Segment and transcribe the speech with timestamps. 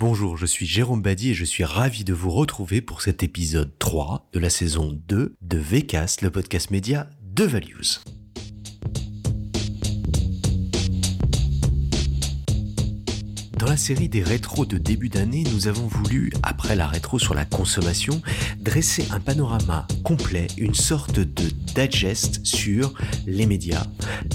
[0.00, 3.78] Bonjour, je suis Jérôme Badi et je suis ravi de vous retrouver pour cet épisode
[3.78, 8.00] 3 de la saison 2 de VCast, le podcast média de Values.
[13.60, 17.34] Dans la série des rétros de début d'année, nous avons voulu, après la rétro sur
[17.34, 18.22] la consommation,
[18.58, 22.94] dresser un panorama complet, une sorte de digest sur
[23.26, 23.84] les médias,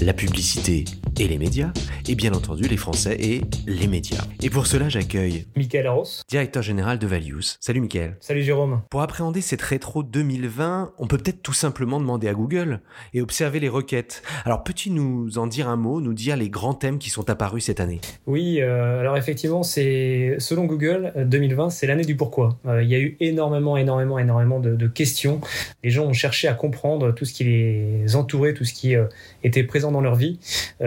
[0.00, 0.84] la publicité
[1.18, 1.72] et les médias,
[2.08, 4.22] et bien entendu les Français et les médias.
[4.44, 7.56] Et pour cela, j'accueille Michael Ross, directeur général de Values.
[7.58, 8.16] Salut Michael.
[8.20, 8.82] Salut Jérôme.
[8.90, 12.80] Pour appréhender cette rétro 2020, on peut peut-être tout simplement demander à Google
[13.12, 14.22] et observer les requêtes.
[14.44, 17.64] Alors peux-tu nous en dire un mot, nous dire les grands thèmes qui sont apparus
[17.64, 18.00] cette année?
[18.26, 22.58] Oui, euh, alors effectivement, c'est selon Google, 2020, c'est l'année du pourquoi.
[22.66, 25.40] Euh, il y a eu énormément, énormément, énormément de, questions.
[25.82, 29.04] Les gens ont cherché à comprendre tout ce qui les entourait, tout ce qui euh,
[29.42, 30.38] était présent dans leur vie.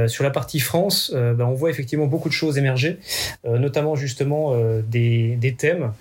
[0.08, 3.00] sur la partie France, ben, on voit effectivement beaucoup de choses émerger,
[3.46, 4.56] notamment justement
[4.88, 5.92] des, thèmes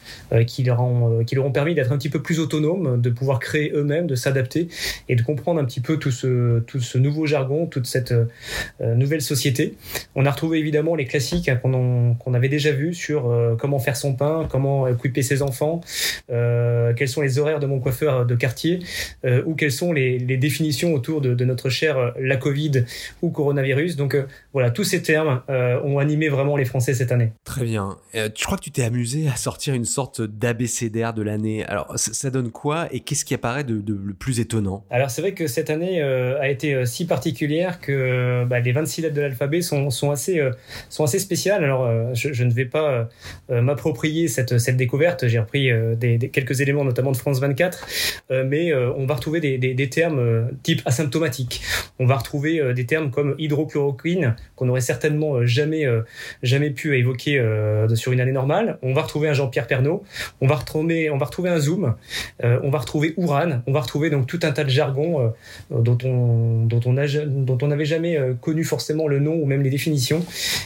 [0.47, 4.15] qui, leur ont, permis d'être un petit peu plus autonomes, de pouvoir créer eux-mêmes, de
[4.15, 4.69] s'adapter
[5.09, 8.15] et de comprendre un petit peu tout ce, tout ce nouveau jargon, toute cette
[8.81, 9.75] nouvelle société.
[10.15, 13.79] On a retrouvé évidemment les classiques hein, qu'on qu'on avait déjà vu sur euh, comment
[13.79, 15.81] faire son pain, comment occuper ses enfants,
[16.31, 18.81] euh, quels sont les horaires de mon coiffeur de quartier,
[19.25, 22.85] euh, ou quelles sont les, définitions autour de, notre cher la Covid
[23.23, 23.97] ou coronavirus.
[23.97, 24.17] Donc
[24.53, 27.33] voilà, tous ces termes ont animé vraiment les Français cette année.
[27.45, 27.97] Très bien.
[28.15, 31.65] je crois que tu t'es amusé à sortir une sorte d'abécédaire de l'année?
[31.65, 32.89] Alors ça, donne quoi?
[32.93, 34.85] Et qu'est-ce qui apparaît de, le plus étonnant?
[34.91, 39.15] Alors c'est vrai que cette année a été si particulière que bah, les 26 lettres
[39.15, 40.41] de l'alphabet sont, sont, assez,
[40.89, 41.65] sont assez spéciales.
[41.65, 43.05] Alors je, ne vais pas euh,
[43.51, 45.27] euh, m'approprier cette, découverte.
[45.27, 45.97] J'ai repris euh,
[46.33, 47.87] quelques éléments, notamment de France 24,
[48.47, 51.63] mais on va retrouver des, termes type asymptomatique.
[51.99, 55.85] On va retrouver des termes comme hydrochloroquine qu'on n'aurait certainement jamais,
[56.43, 57.43] jamais pu évoquer
[57.95, 58.79] sur une année normale.
[58.83, 60.03] On va retrouver un Jean-Pierre Pernaud.
[60.41, 61.95] On va retrouver, on va retrouver un Zoom.
[62.43, 63.63] on va retrouver Ouran.
[63.67, 65.33] On va retrouver donc tout un tas de jargons
[65.71, 66.95] dont on dont on
[67.27, 70.25] dont on n'avait jamais connu forcément le nom ou même les définitions.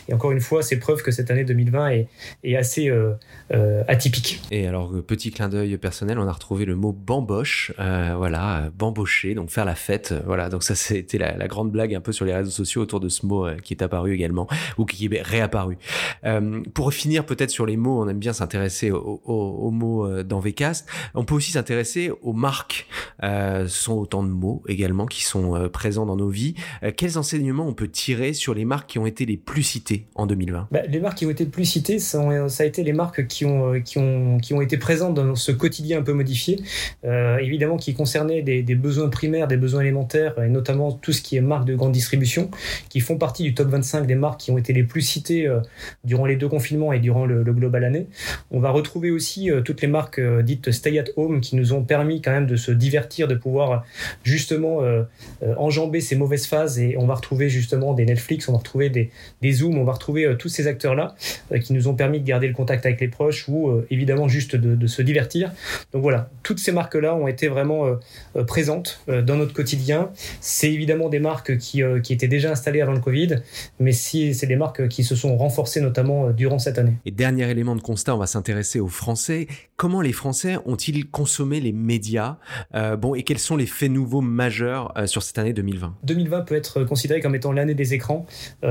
[0.09, 2.09] Et encore une fois, c'est preuve que cette année 2020 est,
[2.45, 3.15] est assez euh,
[3.53, 4.41] euh, atypique.
[4.51, 9.35] Et alors, euh, petit clin d'œil personnel, on a retrouvé le mot bamboche, voilà, bambocher,
[9.35, 10.49] donc faire la fête, voilà.
[10.49, 13.09] Donc ça, c'était la, la, grande blague un peu sur les réseaux sociaux autour de
[13.09, 14.47] ce mot qui est apparu également
[14.79, 15.77] ou qui est réapparu.
[16.75, 20.89] pour finir peut-être sur les mots, on aime bien s'intéresser aux, mots dans Vcast.
[21.15, 22.87] On peut aussi s'intéresser aux marques.
[23.23, 26.55] ce sont autant de mots également qui sont présents dans nos vies.
[26.97, 30.27] quels enseignements on peut tirer sur les marques qui ont été les plus citées en
[30.27, 33.29] 2020 bah, Les marques qui ont été le plus citées, ça, a été les marques
[33.29, 36.61] qui ont, euh, qui, ont, été présentes dans ce quotidien un peu modifié,
[37.05, 41.37] euh, évidemment qui concernaient des, besoins primaires, des besoins élémentaires, et notamment tout ce qui
[41.37, 42.51] est marques de grande distribution,
[42.89, 45.61] qui font partie du top 25 des marques qui ont été les plus citées euh,
[46.03, 48.09] durant les deux confinements et durant le, global année.
[48.51, 52.21] On va retrouver aussi toutes les marques dites stay at home qui nous ont permis
[52.21, 53.85] quand même de se divertir, de pouvoir
[54.25, 54.81] justement
[55.59, 59.11] enjamber ces mauvaises phases, et on va retrouver justement des Netflix, on va retrouver des,
[59.43, 61.12] des Zoom, on va retrouver tous ces acteurs-là
[61.53, 64.29] euh, qui nous ont permis de garder le contact avec les proches ou euh, évidemment
[64.29, 65.53] juste de, se divertir.
[65.93, 70.11] Donc voilà, toutes ces marques-là ont été vraiment euh, présentes dans notre quotidien.
[70.41, 73.37] C'est évidemment des marques qui, qui, étaient déjà installées avant le Covid,
[73.79, 76.95] mais si, c'est des marques qui se sont renforcées notamment durant cette année.
[77.07, 79.47] Et dernier élément de constat, on va s'intéresser aux Français.
[79.77, 82.37] Comment les Français ont-ils consommé les médias
[82.99, 86.85] Bon, et quels sont les faits nouveaux majeurs sur cette année 2020 2020 peut être
[86.85, 88.27] considéré comme étant l'année des écrans,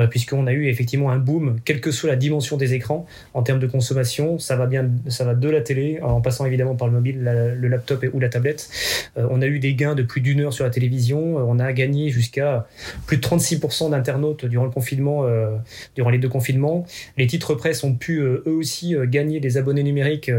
[0.10, 3.60] puisqu'on a eu effectivement un boom, quelle que soit la dimension des écrans en termes
[3.60, 4.40] de consommation.
[4.40, 7.22] Ça va bien, ça va de la télé, en passant évidemment par le mobile,
[7.60, 8.70] le laptop ou la tablette.
[9.18, 11.40] Euh, on a eu des gains de plus d'une heure sur la télévision.
[11.40, 12.68] Euh, on a gagné jusqu'à
[13.06, 15.56] plus de 36% d'internautes durant le confinement, euh,
[15.96, 16.86] durant les deux confinements.
[17.18, 20.32] Les titres presse ont pu eux aussi gagner des abonnés numériques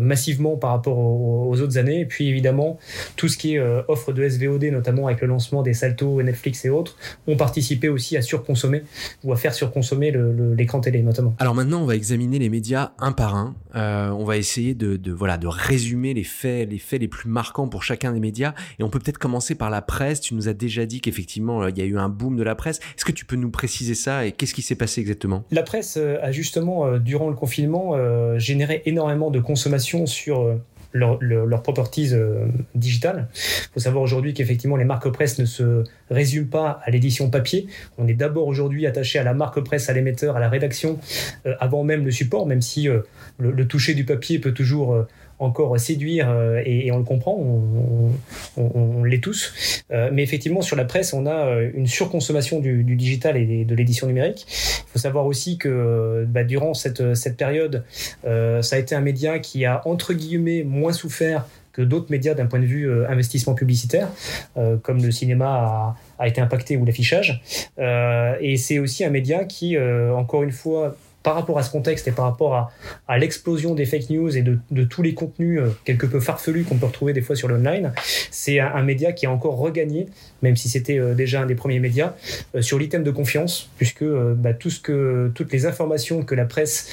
[0.00, 2.00] massivement par rapport aux, autres années.
[2.00, 2.78] Et puis évidemment,
[3.16, 6.70] tout ce qui est offre de SVOD, notamment avec le lancement des Salto, Netflix et
[6.70, 8.82] autres, ont participé aussi à surconsommer
[9.22, 10.10] ou à faire surconsommer
[10.56, 11.34] l'écran télé notamment.
[11.38, 13.54] Alors maintenant, on va examiner les médias un par un.
[13.74, 17.68] Euh, on va essayer de, voilà de résumer les faits, les faits les plus marquants
[17.68, 18.54] pour chacun des médias.
[18.78, 20.20] Et on peut peut-être commencer par la presse.
[20.20, 22.54] Tu nous as déjà dit qu'effectivement euh, il y a eu un boom de la
[22.54, 22.78] presse.
[22.96, 25.44] Est-ce que tu peux nous préciser ça et qu'est-ce qui s'est passé exactement?
[25.50, 27.94] La presse euh, a justement durant le confinement
[28.38, 30.56] généré énormément de consommation sur
[30.94, 33.28] leurs leur properties euh, digitales.
[33.34, 37.66] Il faut savoir aujourd'hui qu'effectivement les marques presse ne se résument pas à l'édition papier.
[37.98, 40.98] On est d'abord aujourd'hui attaché à la marque presse, à l'émetteur, à la rédaction,
[41.46, 43.00] euh, avant même le support, même si euh,
[43.38, 45.06] le, toucher du papier peut toujours
[45.38, 46.34] encore séduire
[46.64, 48.12] et, on le comprend, on,
[48.56, 49.82] on, l'est tous.
[49.90, 54.46] mais effectivement, sur la presse, on a une surconsommation du, digital et de l'édition numérique.
[54.48, 57.84] Il faut savoir aussi que bah, durant cette, cette période,
[58.24, 62.46] ça a été un média qui a entre guillemets moins souffert que d'autres médias d'un
[62.46, 64.08] point de vue euh, investissement publicitaire,
[64.56, 67.42] euh, comme le cinéma a, été impacté ou l'affichage.
[67.78, 72.06] Euh, et c'est aussi un média qui, encore une fois, par rapport à ce contexte
[72.06, 72.70] et par rapport
[73.08, 76.86] à, l'explosion des fake news et de, tous les contenus quelque peu farfelus qu'on peut
[76.86, 77.92] retrouver des fois sur l'online,
[78.30, 80.06] c'est un, média qui a encore regagné,
[80.42, 82.12] même si c'était déjà un des premiers médias,
[82.60, 86.90] sur l'item de confiance, puisque bah, tout ce que, toutes les informations que la presse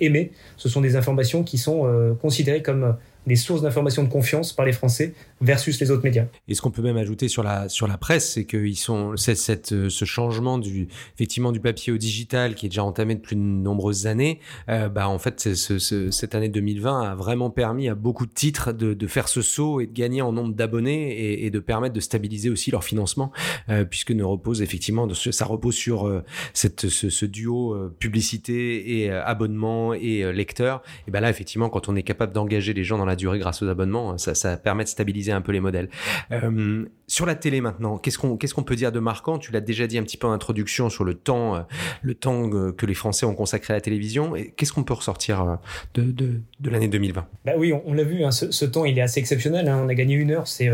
[0.00, 2.94] émet, ce sont des informations qui sont considérées comme
[3.26, 6.26] des sources d'informations de confiance par les Français versus les autres médias.
[6.48, 9.36] Et ce qu'on peut même ajouter sur la sur la presse, c'est qu'ils sont cette,
[9.36, 13.36] cette, euh, ce changement du effectivement du papier au digital qui est déjà entamé depuis
[13.36, 14.40] de nombreuses années.
[14.68, 18.32] Euh, bah en fait, ce, ce, cette année 2020 a vraiment permis à beaucoup de
[18.32, 21.94] titres de, de faire ce saut et de gagner en nombre d'abonnés et, de permettre
[21.94, 23.32] de stabiliser aussi leur financement,
[23.68, 30.32] euh, puisque ne repose effectivement ça repose sur cette ce, duo publicité et abonnement et
[30.32, 30.82] lecteur.
[31.08, 33.62] Et ben là effectivement, quand on est capable d'engager les gens dans la durée grâce
[33.62, 35.88] aux abonnements, ça, ça permet de stabiliser un peu les modèles.
[36.32, 39.38] Euh, sur la télé maintenant, qu'est-ce qu'on peut dire de marquant?
[39.38, 41.60] Tu l'as déjà dit un petit peu en introduction sur le temps, euh,
[42.02, 44.34] le temps euh, que les Français ont consacré à la télévision.
[44.34, 45.58] Et qu'est-ce qu'on peut ressortir
[45.96, 48.24] euh, de, l'année 2020 Bah oui, on, l'a vu.
[48.24, 49.68] Hein, ce, temps, il est assez exceptionnel.
[49.68, 49.82] Hein.
[49.84, 50.68] On a gagné une heure, c'est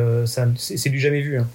[0.57, 1.39] c'est du jamais vu.
[1.39, 1.47] Hein.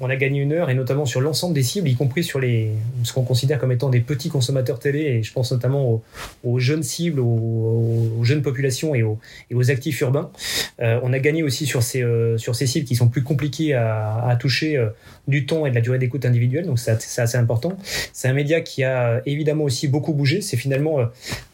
[0.00, 2.70] On a gagné une heure et notamment sur l'ensemble des cibles, y compris sur les
[3.04, 5.00] ce qu'on considère comme étant des petits consommateurs télé.
[5.00, 6.02] Et je pense notamment
[6.42, 9.18] aux, jeunes cibles, aux, jeunes populations et aux,
[9.50, 10.30] et aux actifs urbains.
[10.78, 12.02] on a gagné aussi sur ces
[12.38, 14.88] sur ces cibles qui sont plus compliquées à à, toucher euh,
[15.28, 17.76] du temps et de la durée d'écoute individuelle, donc c'est assez important.
[18.12, 20.40] C'est un média qui a euh, évidemment aussi beaucoup bougé.
[20.40, 20.98] C'est finalement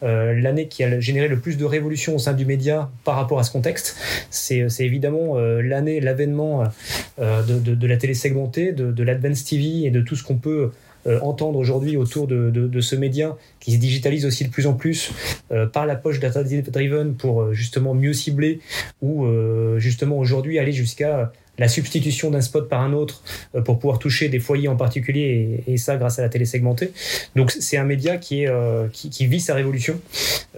[0.03, 3.39] euh, l'année qui a généré le plus de révolution au sein du média par rapport
[3.39, 3.97] à ce contexte.
[4.29, 6.63] C'est évidemment l'année, l'avènement
[7.17, 10.71] de, la télé segmentée, de, de l'Advance TV et de tout ce qu'on peut
[11.21, 15.11] entendre aujourd'hui autour de, ce média qui se digitalise aussi de plus en plus
[15.73, 18.59] par la poche data driven pour justement mieux cibler
[19.01, 19.25] ou
[19.77, 23.21] justement aujourd'hui aller jusqu'à la substitution d'un spot par un autre
[23.53, 26.91] euh, pour pouvoir toucher des foyers en particulier, et, ça grâce à la télé segmentée.
[27.35, 28.87] Donc c'est un média qui, euh,
[29.19, 29.99] vit sa révolution,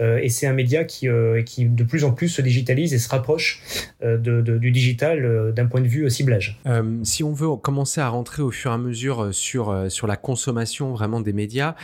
[0.00, 3.60] euh, et c'est un média qui, de plus en plus se digitalise et se rapproche
[4.02, 6.60] du digital d'un point de vue ciblage.
[7.02, 10.92] si on veut commencer à rentrer au fur et à mesure sur, sur la consommation
[10.92, 11.74] vraiment des médias,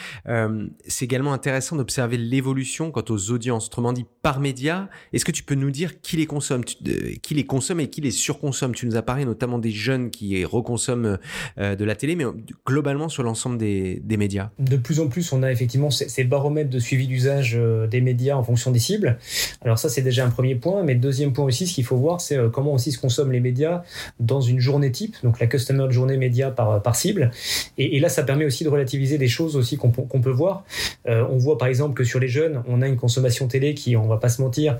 [0.86, 4.88] c'est également intéressant d'observer l'évolution quant aux audiences, autrement dit par média.
[5.12, 8.10] Est-ce que tu peux nous dire qui les consomme, qui les consomme et qui les
[8.10, 8.74] surconsomme?
[8.74, 11.18] Tu nous as notamment des jeunes qui reconsomment
[11.58, 12.24] euh, de la télé, mais
[12.66, 16.78] globalement sur l'ensemble des, médias De plus en plus, on a effectivement ces, baromètres de
[16.78, 19.18] suivi d'usage euh, des médias en fonction des cibles.
[19.62, 22.20] Alors ça, c'est déjà un premier point, mais deuxième point aussi, ce qu'il faut voir,
[22.20, 23.82] c'est euh, comment aussi se consomment les médias
[24.18, 27.30] dans une journée type, donc la customer journée média par, par cible.
[27.78, 30.64] Et, là, ça permet aussi de relativiser des choses aussi qu'on peut voir.
[31.06, 34.06] on voit par exemple que sur les jeunes, on a une consommation télé qui, on
[34.06, 34.78] va pas se mentir,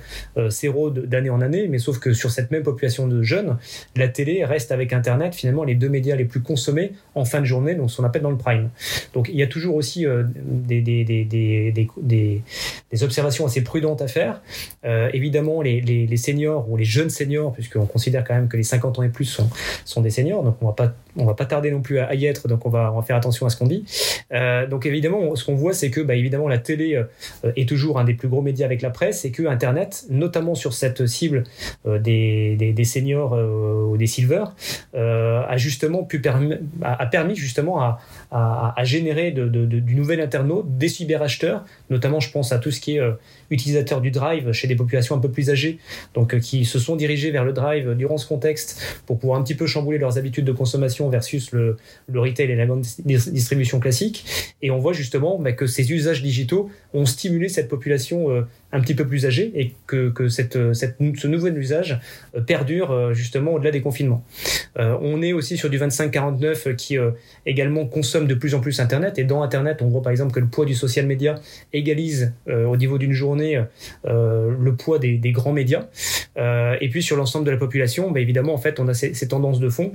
[0.50, 3.56] s'érode d'année en année, mais sauf que sur cette même population de jeunes,
[3.96, 4.08] la
[4.44, 7.90] reste avec Internet finalement les deux médias les plus consommés en fin de journée, donc
[7.90, 8.70] ce qu'on appelle dans le prime.
[9.14, 14.08] Donc il y a toujours aussi euh, des, des, des, des, observations assez prudentes à
[14.08, 14.40] faire.
[14.84, 18.62] Euh, évidemment, les, les, seniors ou les jeunes seniors, puisqu'on considère quand même que les
[18.62, 19.48] 50 ans et plus sont,
[19.84, 22.26] sont des seniors, donc on va pas on va pas tarder non plus à y
[22.26, 23.84] être, donc on va, faire attention à ce qu'on dit.
[24.32, 27.98] Euh, donc évidemment, ce qu'on voit, c'est que bah, évidemment la télé euh, est toujours
[27.98, 31.44] un des plus gros médias avec la presse, et que Internet, notamment sur cette cible
[31.84, 34.44] des, des, seniors ou des silver,
[34.94, 36.20] a justement pu
[36.82, 42.58] a, permis justement à, à, générer du nouvel internaute, des cyberacheteurs, notamment je pense à
[42.58, 43.02] tout ce qui est
[43.50, 45.78] utilisateurs du drive chez des populations un peu plus âgées,
[46.14, 49.54] donc qui se sont dirigés vers le drive durant ce contexte pour pouvoir un petit
[49.54, 54.24] peu chambouler leurs habitudes de consommation versus le, le retail et la grande distribution classique.
[54.62, 58.42] Et on voit justement bah, que ces usages digitaux ont stimulé cette population euh,
[58.72, 62.00] un petit peu plus âgée et que, cette, ce nouvel usage
[62.34, 64.24] euh, perdure euh, justement au-delà des confinements.
[64.76, 66.96] on est aussi sur du 25-49 qui
[67.46, 69.18] également consomme de plus en plus Internet.
[69.18, 71.36] Et dans Internet, on voit par exemple que le poids du social media
[71.72, 73.62] égalise au niveau d'une journée
[74.04, 75.86] le poids des, grands médias.
[76.36, 79.60] et puis sur l'ensemble de la population, bah, évidemment, en fait, on a ces tendances
[79.60, 79.92] de fond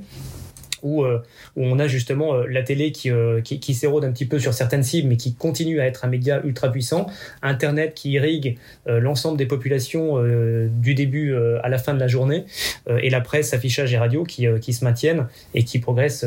[0.84, 1.16] où, où
[1.56, 3.10] on a justement la télé qui,
[3.44, 6.08] qui, qui s'érode un petit peu sur certaines cibles, mais qui continue à être un
[6.08, 7.08] média ultra puissant,
[7.42, 10.22] Internet qui irrigue l'ensemble des populations
[10.70, 12.46] du début à la fin de la journée,
[12.90, 16.26] et la presse, affichage et radio qui, qui se maintiennent et qui progressent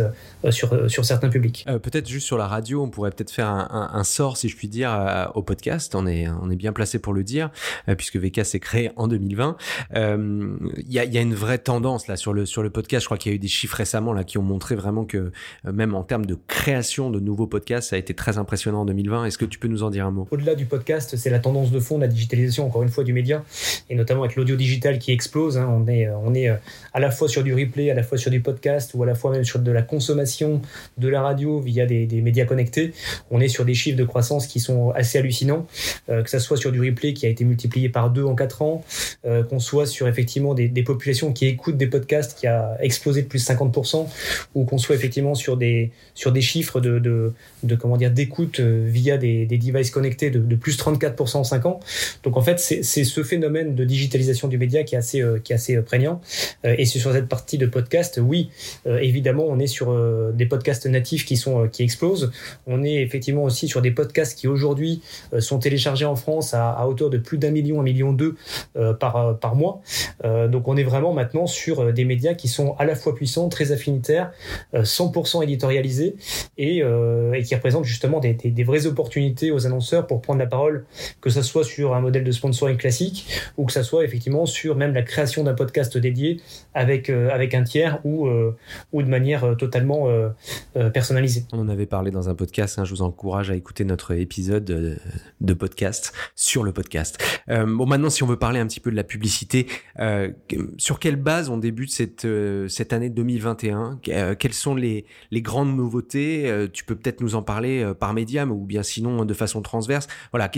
[0.51, 1.67] sur, sur certains publics.
[1.67, 4.69] peut-être juste sur la radio, on pourrait peut-être faire un, un, sort, si je puis
[4.69, 5.95] dire, au podcast.
[5.95, 7.51] On est, on est bien placé pour le dire,
[7.97, 9.57] puisque VK s'est créé en 2020.
[9.95, 13.03] Il y a, y, a, une vraie tendance là sur le, sur le podcast.
[13.03, 15.33] Je crois qu'il y a eu des chiffres récemment là qui ont montré vraiment que
[15.65, 19.27] même en termes de création de nouveaux podcasts, ça a été très impressionnant en 2020.
[19.27, 20.27] Est-ce que tu peux nous en dire un mot?
[20.31, 23.45] Au-delà du podcast, c'est la tendance de fond, la digitalisation, encore une fois, du média,
[23.91, 25.59] et notamment avec l'audio digital qui explose.
[25.59, 25.69] Hein.
[25.71, 26.49] On est, on est
[26.95, 29.15] à la fois sur du replay, à la fois sur du podcast, ou à la
[29.15, 30.63] fois même sur de la consommation
[30.99, 32.93] de la radio via des, médias connectés.
[33.31, 35.67] On est sur des chiffres de croissance qui sont assez hallucinants,
[36.09, 38.63] euh, que ça soit sur du replay qui a été multiplié par deux en quatre
[38.63, 38.85] ans,
[39.25, 43.23] euh, qu'on soit sur effectivement des, des, populations qui écoutent des podcasts qui a explosé
[43.23, 44.07] de plus de 50%,
[44.55, 48.61] ou qu'on soit effectivement sur des, sur des chiffres de, de, de comment dire d'écoute
[48.61, 51.81] euh, via des, des, devices connectés de, de, plus 34% en 5 ans.
[52.23, 55.57] Donc en fait, c'est ce phénomène de digitalisation du média qui est assez, qui est
[55.57, 56.21] assez prégnant.
[56.65, 58.51] et sur cette partie de podcast, oui,
[58.87, 59.95] évidemment, on est sur
[60.33, 62.31] des podcasts natifs qui sont qui explosent.
[62.67, 65.03] On est effectivement aussi sur des podcasts qui aujourd'hui
[65.39, 68.37] sont téléchargés en France à, à hauteur de plus d'un million, un million deux
[68.99, 69.81] par, par mois.
[70.25, 73.73] donc on est vraiment maintenant sur des médias qui sont à la fois puissants, très
[73.73, 74.26] affinitaires,
[74.75, 76.17] 100% éditorialisés
[76.59, 80.85] et, et, qui représentent justement des, vraies opportunités aux annonceurs pour prendre la parole,
[81.21, 84.77] que ce soit sur un modèle de sponsoring classique ou que ce soit effectivement sur
[84.77, 86.41] même la création d'un podcast dédié
[86.75, 88.29] avec, avec un tiers ou,
[88.93, 90.09] ou de manière totalement
[90.93, 91.45] personnalisée.
[91.53, 94.65] On en avait parlé dans un podcast, hein, je vous encourage à écouter notre épisode
[95.41, 97.19] de podcast sur le podcast.
[97.49, 99.67] Euh, bon, maintenant, si on veut parler un petit peu de la publicité,
[99.99, 100.31] euh,
[100.79, 105.05] sur quelle base on débute cette, euh, cette année 2021 euh, Quelles sont les,
[105.35, 109.35] grandes nouveautés euh, Tu peux peut-être nous en parler par médium ou bien sinon de
[109.35, 110.09] façon transverse.
[110.33, 110.51] Voilà,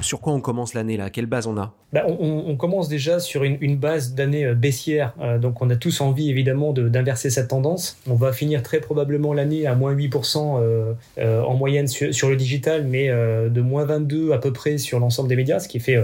[0.00, 1.10] sur quoi on commence l'année là?
[1.10, 1.74] Quelle base on a?
[1.92, 6.74] Bah, on, commence déjà sur une, base d'année baissière, donc on a tous envie évidemment
[6.74, 7.96] d'inverser cette tendance.
[8.06, 13.08] On va finir très probablement l'année à moins 8% en moyenne sur, le digital, mais
[13.08, 15.96] de moins 22 à peu près sur l'ensemble des médias, ce qui fait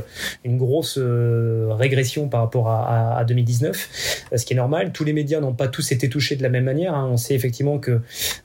[0.44, 4.92] une grosse régression par rapport à, à, à 2019, ce qui est normal.
[4.92, 6.73] Tous les médias n'ont pas tous été touchés de la même manière.
[6.94, 7.08] Hein.
[7.10, 8.00] On sait effectivement que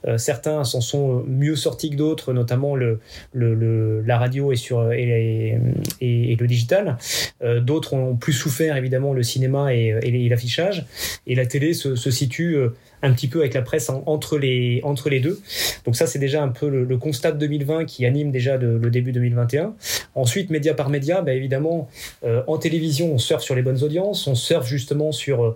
[0.07, 2.99] euh, certains s'en sont mieux sortis que d'autres, notamment le,
[3.33, 5.59] la radio et, sur, et,
[6.01, 6.97] le digital.
[7.41, 10.85] Euh, d'autres ont plus souffert évidemment le cinéma et, l'affichage.
[11.27, 12.57] Et la télé se situe
[13.01, 15.39] un petit peu avec la presse en, entre, les, entre les deux.
[15.85, 18.89] Donc ça, c'est déjà un peu le, constat de 2020 qui anime déjà de, le
[18.89, 19.73] début 2021.
[20.15, 21.87] Ensuite, média par média, bah, évidemment,
[22.23, 25.55] euh, en télévision, on surfe sur les bonnes audiences, on surfe justement sur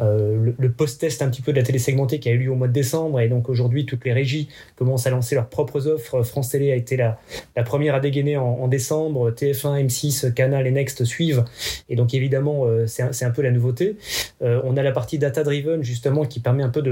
[0.00, 2.54] euh, le, post-test un petit peu de la télé segmentée qui a eu lieu au
[2.54, 3.20] mois de décembre.
[3.20, 6.22] Et donc aujourd'hui, toutes les régies commencent à lancer leurs propres offres.
[6.22, 7.18] France Télé a été la,
[7.56, 9.30] la première à dégainer en, décembre.
[9.30, 11.44] TF1, M6, Canal et Next suivent.
[11.88, 13.96] Et donc évidemment, euh, c'est un, un, peu la nouveauté.
[14.40, 16.82] On a la partie data-driven justement qui permet un peu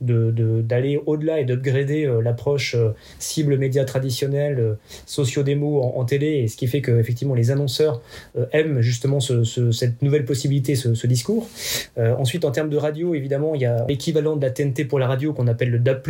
[0.00, 4.74] d'aller de, de, au-delà et d'upgrader euh, l'approche euh, cible média traditionnelle, euh,
[5.06, 8.02] socio-démo en, télé, et ce qui fait que effectivement les annonceurs
[8.52, 11.48] aiment justement ce, ce, cette nouvelle possibilité, ce, discours.
[11.96, 15.06] ensuite, en termes de radio, évidemment, il y a l'équivalent de la TNT pour la
[15.06, 16.02] radio qu'on appelle le DAB+,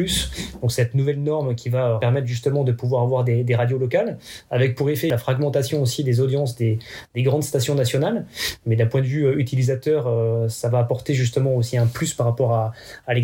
[0.63, 4.19] donc cette nouvelle norme qui va permettre justement de pouvoir avoir des, radios locales,
[4.51, 6.79] avec pour effet la fragmentation aussi des audiences des,
[7.15, 8.27] des grandes stations nationales,
[8.67, 10.09] mais d'un point de vue utilisateur,
[10.49, 12.73] ça va apporter justement aussi un plus par rapport à,
[13.07, 13.15] à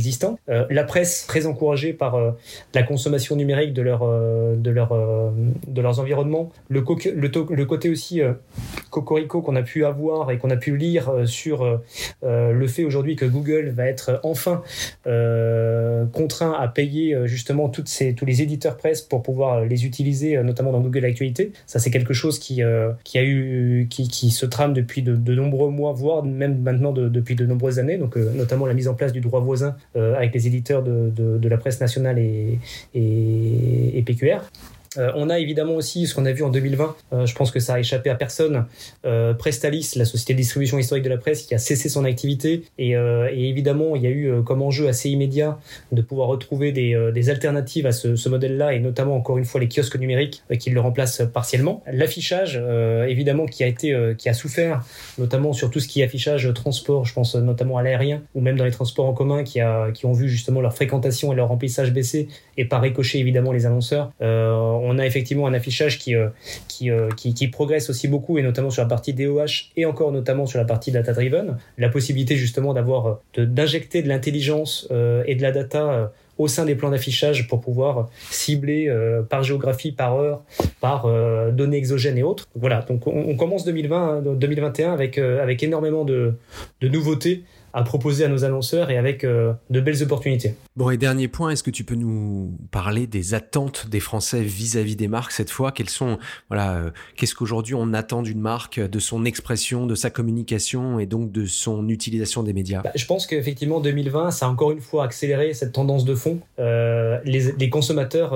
[0.49, 2.33] Euh, la presse, très encouragée par euh,
[2.75, 4.92] la consommation numérique de, leur, euh, de, leur,
[5.66, 6.50] de leurs environnements.
[6.69, 8.21] Le, côté aussi
[8.90, 11.80] cocorico qu'on a pu avoir et qu'on a pu lire sur
[12.23, 14.62] le fait aujourd'hui que Google va être enfin
[16.12, 21.04] contraint à payer justement tous les éditeurs presse pour pouvoir les utiliser, notamment dans Google
[21.04, 21.52] Actualité.
[21.66, 22.62] Ça, c'est quelque chose qui,
[23.04, 27.09] qui, a eu, qui, qui se trame depuis de, nombreux mois, voire même maintenant de,
[27.09, 27.99] depuis de nombreuses années.
[27.99, 31.49] Donc, notamment la mise en place du droit voisin avec les éditeurs de, de, de,
[31.49, 32.59] la presse nationale et,
[32.95, 34.41] et, et PQR.
[34.99, 37.61] Euh, on a évidemment aussi ce qu'on a vu en 2020, euh, je pense que
[37.61, 38.67] ça a échappé à personne,
[39.05, 42.65] euh, Prestalis, la société de distribution historique de la presse, qui a cessé son activité.
[42.77, 45.61] Et, euh, et évidemment, il y a eu euh, comme enjeu assez immédiat
[45.93, 49.69] de pouvoir retrouver des, alternatives à ce, ce modèle-là, et notamment encore une fois les
[49.69, 51.85] kiosques numériques qui le remplacent partiellement.
[51.93, 52.61] L'affichage,
[53.07, 54.83] évidemment, qui a été, qui a souffert,
[55.19, 58.57] notamment sur tout ce qui est affichage transport, je pense notamment à l'aérien, ou même
[58.57, 61.49] dans les transports en commun, qui, a, qui ont vu justement leur fréquentation et leur
[61.49, 62.29] remplissage baisser,
[62.61, 66.14] et par ricochet évidemment les annonceurs on a effectivement un affichage qui,
[66.69, 70.47] qui, qui, qui, progresse aussi beaucoup, et notamment sur la partie DOH, et encore notamment
[70.47, 71.57] sur la partie data-driven.
[71.79, 74.88] La possibilité justement d'avoir, d'injecter de l'intelligence
[75.26, 79.93] et de la data au sein des plans d'affichage pour pouvoir cibler euh, par géographie,
[79.93, 80.43] par heure,
[80.81, 82.49] par euh, données exogènes et autres.
[82.55, 86.35] Voilà, donc on, commence 2020, 2021 avec, euh, avec énormément de,
[86.81, 90.55] de nouveautés à proposer à nos annonceurs et avec euh, de belles opportunités.
[90.77, 94.97] Bon, et dernier point, est-ce que tu peux nous parler des attentes des Français vis-à-vis
[94.97, 95.73] des marques cette fois?
[95.73, 100.11] Quelles sont, voilà, euh, qu'est-ce qu'aujourd'hui on attend d'une marque, de son expression, de sa
[100.11, 102.83] communication et donc de son utilisation des médias?
[102.83, 106.41] Bah, Je pense qu'effectivement 2020, ça a encore une fois accéléré cette tendance de fond.
[106.59, 108.33] Euh, les, les, consommateurs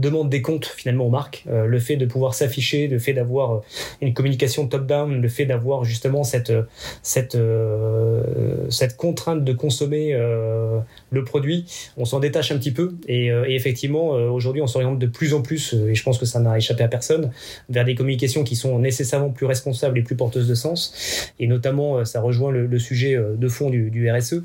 [0.00, 1.44] demande des comptes finalement aux marques.
[1.48, 3.60] Euh, le fait de pouvoir s'afficher, le fait d'avoir euh,
[4.00, 6.62] une communication top-down, le fait d'avoir justement cette, euh,
[7.02, 7.38] cette,
[8.70, 10.12] cette contrainte de consommer
[11.10, 11.66] le produit,
[11.96, 12.94] on s'en détache un petit peu.
[13.06, 16.40] Et, et effectivement, aujourd'hui, on s'oriente de plus en plus, et je pense que ça
[16.40, 17.30] n'a échappé à personne,
[17.68, 21.32] vers des communications qui sont nécessairement plus responsables et plus porteuses de sens.
[21.38, 24.42] Et notamment, ça rejoint le, sujet de fond du, du RSE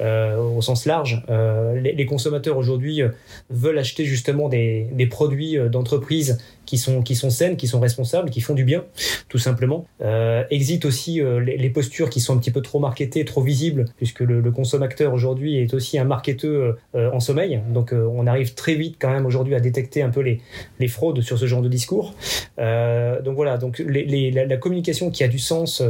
[0.00, 1.22] au sens large.
[1.28, 3.02] Les, les consommateurs aujourd'hui
[3.48, 6.38] veulent acheter justement des, des produits euh, d'entreprise
[6.70, 8.84] qui sont, qui sont saines, qui sont responsables, qui font du bien,
[9.28, 9.86] tout simplement.
[10.02, 10.44] Euh,
[10.84, 14.50] aussi euh, les, postures qui sont un petit peu trop marketées, trop visibles, puisque le,
[14.52, 17.60] consommateur aujourd'hui est aussi un marketeur euh, en sommeil.
[17.74, 20.40] Donc on arrive très vite quand même aujourd'hui à détecter un peu les,
[20.78, 22.14] les fraudes sur ce genre de discours.
[22.56, 25.82] donc voilà, donc les, la, communication qui a du sens,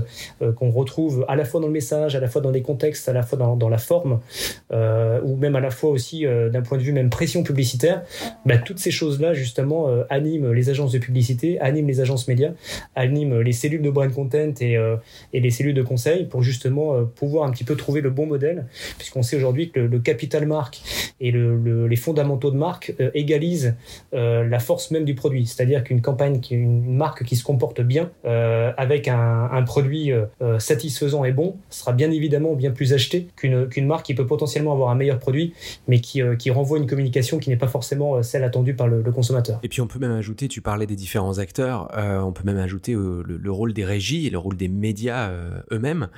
[0.57, 3.13] qu'on retrouve à la fois dans le message, à la fois dans des contextes, à
[3.13, 4.21] la fois dans, dans la forme,
[4.73, 8.03] ou même à la fois aussi d'un point de vue même pression publicitaire,
[8.47, 12.53] bah, toutes ces choses-là justement animent les agences de publicité, animent les agences médias,
[12.95, 14.97] animent les cellules de brand content et, euh,
[15.33, 18.27] et les cellules de conseil pour justement euh, pouvoir un petit peu trouver le bon
[18.27, 18.67] modèle,
[18.99, 20.81] puisqu'on sait aujourd'hui que le, capital marque
[21.21, 23.75] et le, les fondamentaux de marque euh, égalisent
[24.12, 25.47] la force même du produit.
[25.47, 30.12] C'est-à-dire qu'une campagne, une marque qui se comporte bien avec un, produit
[30.59, 34.91] satisfaisant et bon sera bien évidemment bien plus acheté qu'une marque qui peut potentiellement avoir
[34.91, 35.53] un meilleur produit,
[35.87, 39.61] mais qui, qui renvoie une communication qui n'est pas forcément celle attendue par le consommateur.
[39.62, 42.59] Et puis on peut même ajouter, tu parlais des différents acteurs, euh, on peut même
[42.59, 46.09] ajouter euh, le, rôle des régies et le rôle des médias euh, eux-mêmes,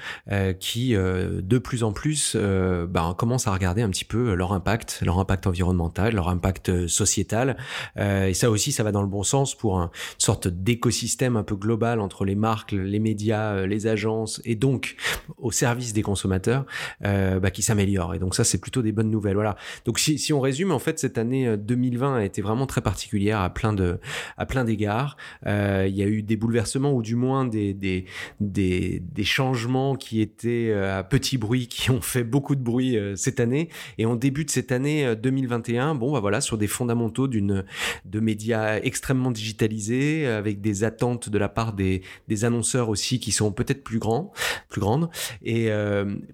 [0.61, 5.19] qui de plus en plus ben, commencent à regarder un petit peu leur impact, leur
[5.19, 7.57] impact environnemental, leur impact sociétal.
[7.97, 11.57] et ça aussi, ça va dans le bon sens pour une sorte d'écosystème un peu
[11.57, 14.97] global entre les marques, les médias, les agences et donc
[15.39, 16.65] au service des consommateurs,
[17.01, 18.15] bah, qui s'améliore.
[18.15, 19.35] Et donc ça, c'est plutôt des bonnes nouvelles.
[19.35, 19.57] Voilà.
[19.85, 23.41] Donc si, si on résume, en fait, cette année 2020 a été vraiment très particulière
[23.41, 23.99] à plein de
[24.37, 25.17] à plein d'égards.
[25.47, 28.07] Euh, il y a eu des bouleversements ou du moins des, des,
[28.41, 32.97] des, des changements qui étaient euh, à petit bruit, qui ont fait beaucoup de bruit
[32.97, 33.69] euh, cette année.
[33.99, 37.65] Et on débute cette année 2021, bon, bah voilà, sur des fondamentaux d'une
[38.05, 43.33] de médias extrêmement digitalisés, avec des attentes de la part des, des annonceurs aussi qui
[43.33, 44.33] sont peut-être plus grands,
[44.69, 45.11] plus grandes,
[45.43, 45.71] et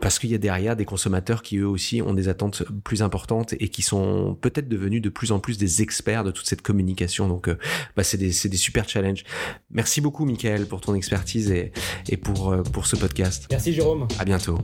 [0.00, 3.54] parce qu'il y a derrière des consommateurs qui eux aussi ont des attentes plus importantes
[3.58, 7.28] et qui sont peut-être devenus de plus en plus des experts de toute cette communication.
[7.28, 7.48] Donc
[7.96, 9.24] bah, c'est des, des, super challenges.
[9.70, 11.72] Merci beaucoup, Michael, pour ton expertise et,
[12.08, 13.46] et pour, euh, pour ce podcast.
[13.50, 14.06] Merci, Jérôme.
[14.18, 14.58] À bientôt.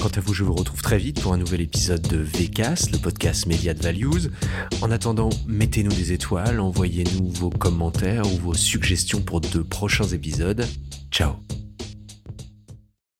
[0.00, 2.98] Quant à vous, je vous retrouve très vite pour un nouvel épisode de VCAS, le
[2.98, 4.30] podcast Media Values.
[4.80, 10.64] En attendant, mettez-nous des étoiles, envoyez-nous vos commentaires ou vos suggestions pour de prochains épisodes.
[11.10, 11.32] Ciao